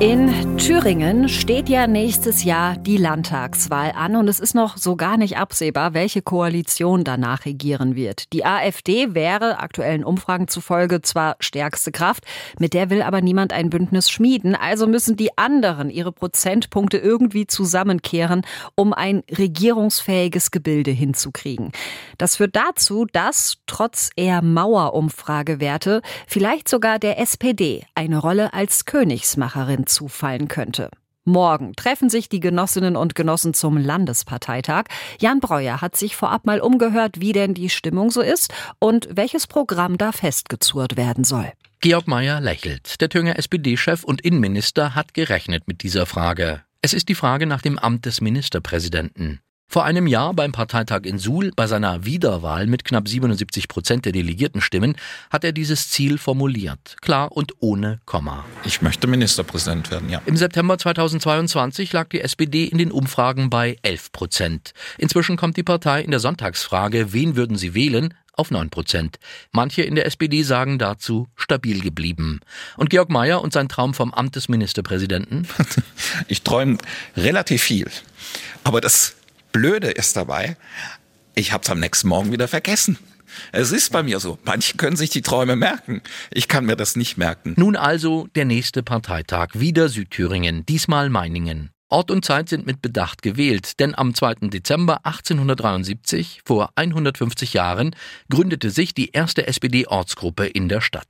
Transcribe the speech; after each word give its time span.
In 0.00 0.56
Thüringen 0.56 1.28
steht 1.28 1.68
ja 1.68 1.86
nächstes 1.86 2.42
Jahr 2.42 2.78
die 2.78 2.96
Landtagswahl 2.96 3.92
an 3.94 4.16
und 4.16 4.28
es 4.28 4.40
ist 4.40 4.54
noch 4.54 4.78
so 4.78 4.96
gar 4.96 5.18
nicht 5.18 5.36
absehbar, 5.36 5.92
welche 5.92 6.22
Koalition 6.22 7.04
danach 7.04 7.44
regieren 7.44 7.96
wird. 7.96 8.32
Die 8.32 8.46
AfD 8.46 9.12
wäre 9.14 9.58
aktuellen 9.58 10.02
Umfragen 10.02 10.48
zufolge 10.48 11.02
zwar 11.02 11.36
stärkste 11.40 11.92
Kraft, 11.92 12.24
mit 12.58 12.72
der 12.72 12.88
will 12.88 13.02
aber 13.02 13.20
niemand 13.20 13.52
ein 13.52 13.68
Bündnis 13.68 14.10
schmieden, 14.10 14.54
also 14.54 14.86
müssen 14.86 15.18
die 15.18 15.36
anderen 15.36 15.90
ihre 15.90 16.12
Prozentpunkte 16.12 16.96
irgendwie 16.96 17.46
zusammenkehren, 17.46 18.40
um 18.76 18.94
ein 18.94 19.22
regierungsfähiges 19.30 20.50
Gebilde 20.50 20.92
hinzukriegen. 20.92 21.72
Das 22.16 22.36
führt 22.36 22.56
dazu, 22.56 23.04
dass 23.04 23.58
trotz 23.66 24.08
eher 24.16 24.40
Mauerumfragewerte 24.40 26.00
vielleicht 26.26 26.70
sogar 26.70 26.98
der 26.98 27.18
SPD 27.18 27.84
eine 27.94 28.16
Rolle 28.16 28.54
als 28.54 28.86
Königsmacherin 28.86 29.88
zufallen 29.90 30.48
könnte. 30.48 30.90
Morgen 31.24 31.74
treffen 31.76 32.08
sich 32.08 32.28
die 32.30 32.40
Genossinnen 32.40 32.96
und 32.96 33.14
Genossen 33.14 33.52
zum 33.52 33.76
Landesparteitag. 33.76 34.84
Jan 35.20 35.40
Breuer 35.40 35.82
hat 35.82 35.94
sich 35.94 36.16
vorab 36.16 36.46
mal 36.46 36.60
umgehört, 36.60 37.20
wie 37.20 37.32
denn 37.32 37.52
die 37.52 37.68
Stimmung 37.68 38.10
so 38.10 38.22
ist 38.22 38.52
und 38.78 39.08
welches 39.12 39.46
Programm 39.46 39.98
da 39.98 40.12
festgezurrt 40.12 40.96
werden 40.96 41.24
soll. 41.24 41.52
Georg 41.80 42.08
Mayer 42.08 42.40
lächelt. 42.40 43.00
Der 43.00 43.08
Thüringer 43.08 43.38
SPD-Chef 43.38 44.02
und 44.02 44.22
Innenminister 44.22 44.94
hat 44.94 45.14
gerechnet 45.14 45.68
mit 45.68 45.82
dieser 45.82 46.06
Frage. 46.06 46.62
Es 46.82 46.94
ist 46.94 47.08
die 47.10 47.14
Frage 47.14 47.46
nach 47.46 47.60
dem 47.60 47.78
Amt 47.78 48.06
des 48.06 48.20
Ministerpräsidenten. 48.22 49.40
Vor 49.72 49.84
einem 49.84 50.08
Jahr 50.08 50.34
beim 50.34 50.50
Parteitag 50.50 51.02
in 51.04 51.20
Suhl, 51.20 51.52
bei 51.54 51.68
seiner 51.68 52.04
Wiederwahl 52.04 52.66
mit 52.66 52.84
knapp 52.84 53.06
77 53.06 53.68
Prozent 53.68 54.04
der 54.04 54.10
Delegiertenstimmen, 54.10 54.96
hat 55.30 55.44
er 55.44 55.52
dieses 55.52 55.90
Ziel 55.90 56.18
formuliert. 56.18 56.96
Klar 57.00 57.30
und 57.30 57.52
ohne 57.60 58.00
Komma. 58.04 58.44
Ich 58.64 58.82
möchte 58.82 59.06
Ministerpräsident 59.06 59.92
werden, 59.92 60.10
ja. 60.10 60.20
Im 60.26 60.36
September 60.36 60.76
2022 60.76 61.92
lag 61.92 62.08
die 62.08 62.20
SPD 62.20 62.64
in 62.64 62.78
den 62.78 62.90
Umfragen 62.90 63.48
bei 63.48 63.76
11 63.82 64.10
Prozent. 64.10 64.72
Inzwischen 64.98 65.36
kommt 65.36 65.56
die 65.56 65.62
Partei 65.62 66.02
in 66.02 66.10
der 66.10 66.18
Sonntagsfrage, 66.18 67.12
wen 67.12 67.36
würden 67.36 67.56
sie 67.56 67.72
wählen, 67.72 68.12
auf 68.32 68.50
9 68.50 68.70
Prozent. 68.70 69.20
Manche 69.52 69.82
in 69.82 69.94
der 69.94 70.06
SPD 70.06 70.42
sagen 70.42 70.80
dazu 70.80 71.28
stabil 71.36 71.80
geblieben. 71.80 72.40
Und 72.76 72.90
Georg 72.90 73.08
Mayer 73.08 73.40
und 73.40 73.52
sein 73.52 73.68
Traum 73.68 73.94
vom 73.94 74.12
Amt 74.12 74.34
des 74.34 74.48
Ministerpräsidenten? 74.48 75.46
Ich 76.26 76.42
träume 76.42 76.78
relativ 77.16 77.62
viel. 77.62 77.88
Aber 78.64 78.80
das 78.80 79.14
Blöde 79.52 79.90
ist 79.90 80.16
dabei, 80.16 80.56
ich 81.34 81.52
habe 81.52 81.62
es 81.64 81.70
am 81.70 81.80
nächsten 81.80 82.08
Morgen 82.08 82.32
wieder 82.32 82.48
vergessen. 82.48 82.98
Es 83.52 83.72
ist 83.72 83.92
bei 83.92 84.02
mir 84.02 84.20
so. 84.20 84.38
Manche 84.44 84.76
können 84.76 84.96
sich 84.96 85.10
die 85.10 85.22
Träume 85.22 85.56
merken. 85.56 86.02
Ich 86.30 86.48
kann 86.48 86.66
mir 86.66 86.76
das 86.76 86.96
nicht 86.96 87.16
merken. 87.16 87.54
Nun 87.56 87.76
also 87.76 88.26
der 88.34 88.44
nächste 88.44 88.82
Parteitag. 88.82 89.50
Wieder 89.54 89.88
Südthüringen, 89.88 90.66
diesmal 90.66 91.10
Meiningen. 91.10 91.70
Ort 91.90 92.12
und 92.12 92.24
Zeit 92.24 92.48
sind 92.48 92.66
mit 92.66 92.80
Bedacht 92.80 93.20
gewählt, 93.20 93.80
denn 93.80 93.98
am 93.98 94.14
2. 94.14 94.48
Dezember 94.48 95.04
1873, 95.04 96.40
vor 96.44 96.70
150 96.76 97.52
Jahren, 97.52 97.96
gründete 98.30 98.70
sich 98.70 98.94
die 98.94 99.10
erste 99.10 99.48
SPD-Ortsgruppe 99.48 100.46
in 100.46 100.68
der 100.68 100.80
Stadt. 100.80 101.08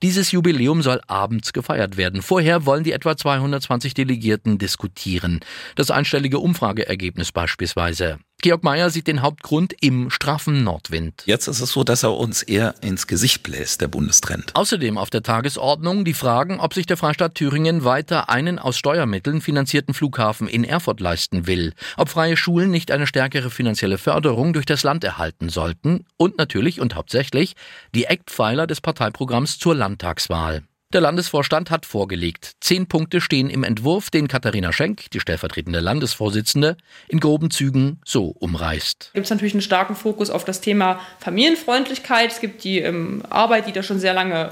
Dieses 0.00 0.32
Jubiläum 0.32 0.80
soll 0.80 1.02
abends 1.06 1.52
gefeiert 1.52 1.98
werden. 1.98 2.22
Vorher 2.22 2.64
wollen 2.64 2.82
die 2.82 2.92
etwa 2.92 3.14
220 3.14 3.92
Delegierten 3.92 4.56
diskutieren. 4.56 5.40
Das 5.74 5.90
einstellige 5.90 6.38
Umfrageergebnis 6.38 7.30
beispielsweise. 7.30 8.18
Georg 8.42 8.62
Mayer 8.62 8.90
sieht 8.90 9.06
den 9.06 9.22
Hauptgrund 9.22 9.74
im 9.80 10.10
straffen 10.10 10.62
Nordwind. 10.62 11.22
Jetzt 11.24 11.48
ist 11.48 11.60
es 11.60 11.72
so, 11.72 11.84
dass 11.84 12.02
er 12.02 12.14
uns 12.16 12.42
eher 12.42 12.74
ins 12.82 13.06
Gesicht 13.06 13.42
bläst, 13.42 13.80
der 13.80 13.88
Bundestrend. 13.88 14.54
Außerdem 14.54 14.98
auf 14.98 15.08
der 15.08 15.22
Tagesordnung 15.22 16.04
die 16.04 16.14
Fragen, 16.14 16.60
ob 16.60 16.74
sich 16.74 16.84
der 16.84 16.98
Freistaat 16.98 17.34
Thüringen 17.34 17.84
weiter 17.84 18.28
einen 18.28 18.58
aus 18.58 18.76
Steuermitteln 18.76 19.40
finanzierten 19.40 19.94
Flughafen 19.94 20.48
in 20.48 20.64
Erfurt 20.64 21.00
leisten 21.00 21.46
will, 21.46 21.72
ob 21.96 22.10
freie 22.10 22.36
Schulen 22.36 22.70
nicht 22.70 22.90
eine 22.90 23.06
stärkere 23.06 23.50
finanzielle 23.50 23.98
Förderung 23.98 24.52
durch 24.52 24.66
das 24.66 24.82
Land 24.82 25.02
erhalten 25.02 25.48
sollten 25.48 26.04
und 26.18 26.36
natürlich 26.36 26.80
und 26.80 26.94
hauptsächlich 26.94 27.54
die 27.94 28.04
Eckpfeiler 28.04 28.66
des 28.66 28.82
Parteiprogramms 28.82 29.58
zur 29.58 29.74
Landtagswahl. 29.74 30.62
Der 30.92 31.00
Landesvorstand 31.00 31.70
hat 31.70 31.84
vorgelegt. 31.84 32.52
Zehn 32.60 32.86
Punkte 32.86 33.20
stehen 33.20 33.50
im 33.50 33.64
Entwurf, 33.64 34.08
den 34.08 34.28
Katharina 34.28 34.72
Schenk, 34.72 35.10
die 35.10 35.18
stellvertretende 35.18 35.80
Landesvorsitzende, 35.80 36.76
in 37.08 37.18
groben 37.18 37.50
Zügen 37.50 38.00
so 38.04 38.26
umreißt. 38.26 39.10
Gibt 39.12 39.28
natürlich 39.28 39.54
einen 39.54 39.62
starken 39.62 39.96
Fokus 39.96 40.30
auf 40.30 40.44
das 40.44 40.60
Thema 40.60 41.00
Familienfreundlichkeit. 41.18 42.30
Es 42.30 42.40
gibt 42.40 42.62
die 42.62 42.78
ähm, 42.78 43.22
Arbeit, 43.28 43.66
die 43.66 43.72
da 43.72 43.82
schon 43.82 43.98
sehr 43.98 44.14
lange 44.14 44.50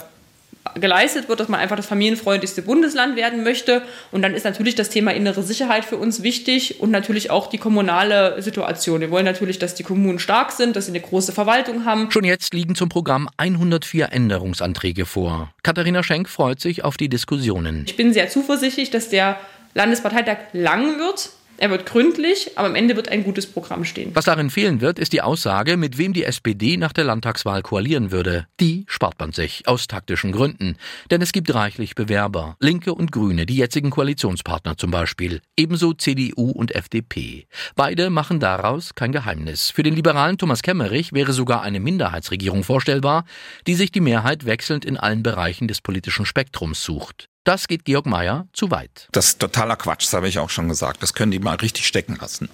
geleistet 0.74 1.28
wird, 1.28 1.40
dass 1.40 1.48
man 1.48 1.60
einfach 1.60 1.76
das 1.76 1.86
familienfreundlichste 1.86 2.62
Bundesland 2.62 3.16
werden 3.16 3.44
möchte. 3.44 3.82
Und 4.10 4.22
dann 4.22 4.34
ist 4.34 4.44
natürlich 4.44 4.74
das 4.74 4.88
Thema 4.88 5.12
innere 5.12 5.42
Sicherheit 5.42 5.84
für 5.84 5.96
uns 5.96 6.22
wichtig 6.22 6.80
und 6.80 6.90
natürlich 6.90 7.30
auch 7.30 7.48
die 7.48 7.58
kommunale 7.58 8.40
Situation. 8.42 9.00
Wir 9.00 9.10
wollen 9.10 9.24
natürlich, 9.24 9.58
dass 9.58 9.74
die 9.74 9.82
Kommunen 9.82 10.18
stark 10.18 10.52
sind, 10.52 10.76
dass 10.76 10.86
sie 10.86 10.92
eine 10.92 11.00
große 11.00 11.32
Verwaltung 11.32 11.84
haben. 11.84 12.10
Schon 12.10 12.24
jetzt 12.24 12.54
liegen 12.54 12.74
zum 12.74 12.88
Programm 12.88 13.28
104 13.36 14.12
Änderungsanträge 14.12 15.06
vor. 15.06 15.52
Katharina 15.62 16.02
Schenk 16.02 16.28
freut 16.28 16.60
sich 16.60 16.82
auf 16.84 16.96
die 16.96 17.08
Diskussionen. 17.08 17.84
Ich 17.86 17.96
bin 17.96 18.12
sehr 18.12 18.28
zuversichtlich, 18.28 18.90
dass 18.90 19.08
der 19.10 19.38
Landesparteitag 19.74 20.38
lang 20.52 20.98
wird. 20.98 21.30
Er 21.56 21.70
wird 21.70 21.86
gründlich, 21.86 22.52
aber 22.56 22.68
am 22.68 22.74
Ende 22.74 22.96
wird 22.96 23.08
ein 23.08 23.24
gutes 23.24 23.46
Programm 23.46 23.84
stehen. 23.84 24.10
Was 24.14 24.24
darin 24.24 24.50
fehlen 24.50 24.80
wird, 24.80 24.98
ist 24.98 25.12
die 25.12 25.22
Aussage, 25.22 25.76
mit 25.76 25.98
wem 25.98 26.12
die 26.12 26.24
SPD 26.24 26.76
nach 26.76 26.92
der 26.92 27.04
Landtagswahl 27.04 27.62
koalieren 27.62 28.10
würde. 28.10 28.46
Die 28.60 28.84
spart 28.88 29.18
man 29.20 29.32
sich 29.32 29.66
aus 29.66 29.86
taktischen 29.86 30.32
Gründen. 30.32 30.76
Denn 31.10 31.22
es 31.22 31.32
gibt 31.32 31.54
reichlich 31.54 31.94
Bewerber. 31.94 32.56
Linke 32.60 32.92
und 32.92 33.12
Grüne, 33.12 33.46
die 33.46 33.56
jetzigen 33.56 33.90
Koalitionspartner 33.90 34.76
zum 34.76 34.90
Beispiel. 34.90 35.40
Ebenso 35.56 35.92
CDU 35.92 36.50
und 36.50 36.74
FDP. 36.74 37.46
Beide 37.76 38.10
machen 38.10 38.40
daraus 38.40 38.94
kein 38.94 39.12
Geheimnis. 39.12 39.70
Für 39.70 39.82
den 39.82 39.94
liberalen 39.94 40.38
Thomas 40.38 40.62
Kemmerich 40.62 41.12
wäre 41.12 41.32
sogar 41.32 41.62
eine 41.62 41.80
Minderheitsregierung 41.80 42.64
vorstellbar, 42.64 43.24
die 43.66 43.74
sich 43.74 43.92
die 43.92 44.00
Mehrheit 44.00 44.44
wechselnd 44.44 44.84
in 44.84 44.96
allen 44.96 45.22
Bereichen 45.22 45.68
des 45.68 45.80
politischen 45.80 46.26
Spektrums 46.26 46.82
sucht. 46.82 47.28
Das 47.44 47.68
geht 47.68 47.84
Georg 47.84 48.06
Mayer 48.06 48.48
zu 48.54 48.70
weit. 48.70 49.08
Das 49.12 49.26
ist 49.26 49.38
totaler 49.38 49.76
Quatsch, 49.76 50.04
das 50.04 50.14
habe 50.14 50.28
ich 50.28 50.38
auch 50.38 50.48
schon 50.48 50.66
gesagt. 50.66 51.02
Das 51.02 51.12
können 51.12 51.30
die 51.30 51.38
mal 51.38 51.56
richtig 51.56 51.86
stecken 51.86 52.16
lassen. 52.16 52.48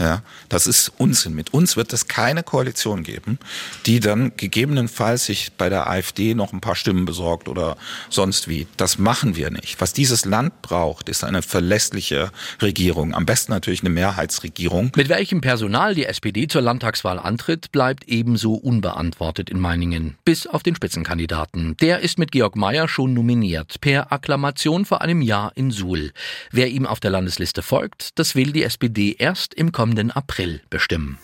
Ja, 0.00 0.22
das 0.48 0.66
ist 0.66 0.92
Unsinn. 0.96 1.34
Mit 1.34 1.52
uns 1.52 1.76
wird 1.76 1.92
es 1.92 2.08
keine 2.08 2.42
Koalition 2.42 3.02
geben, 3.02 3.38
die 3.84 4.00
dann 4.00 4.32
gegebenenfalls 4.34 5.26
sich 5.26 5.52
bei 5.52 5.68
der 5.68 5.90
AfD 5.90 6.34
noch 6.34 6.54
ein 6.54 6.62
paar 6.62 6.74
Stimmen 6.74 7.04
besorgt 7.04 7.48
oder 7.48 7.76
sonst 8.08 8.48
wie. 8.48 8.66
Das 8.78 8.96
machen 8.96 9.36
wir 9.36 9.50
nicht. 9.50 9.78
Was 9.78 9.92
dieses 9.92 10.24
Land 10.24 10.62
braucht, 10.62 11.10
ist 11.10 11.22
eine 11.22 11.42
verlässliche 11.42 12.32
Regierung. 12.62 13.14
Am 13.14 13.26
besten 13.26 13.52
natürlich 13.52 13.82
eine 13.82 13.90
Mehrheitsregierung. 13.90 14.90
Mit 14.96 15.10
welchem 15.10 15.42
Personal 15.42 15.94
die 15.94 16.06
SPD 16.06 16.48
zur 16.48 16.62
Landtagswahl 16.62 17.18
antritt, 17.18 17.70
bleibt 17.70 18.08
ebenso 18.08 18.54
unbeantwortet 18.54 19.50
in 19.50 19.60
Meiningen. 19.60 20.16
Bis 20.24 20.46
auf 20.46 20.62
den 20.62 20.74
Spitzenkandidaten. 20.74 21.76
Der 21.76 22.00
ist 22.00 22.18
mit 22.18 22.32
Georg 22.32 22.56
Mayer 22.56 22.88
schon 22.88 23.12
nominiert. 23.12 23.82
Per 23.82 24.10
Akklamation 24.10 24.86
vor 24.86 25.02
einem 25.02 25.20
Jahr 25.20 25.52
in 25.56 25.70
Suhl. 25.70 26.12
Wer 26.50 26.68
ihm 26.68 26.86
auf 26.86 27.00
der 27.00 27.10
Landesliste 27.10 27.60
folgt, 27.60 28.18
das 28.18 28.34
will 28.34 28.52
die 28.52 28.62
SPD 28.62 29.14
erst 29.18 29.52
im 29.52 29.72
kommenden 29.72 29.89
kommenden 29.90 30.12
April 30.12 30.60
bestimmen. 30.70 31.18